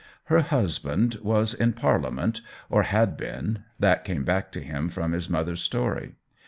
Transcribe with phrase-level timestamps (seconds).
[0.33, 5.29] Her husband was in Parliament, or had been— that came back to him from his
[5.29, 6.15] mother's story.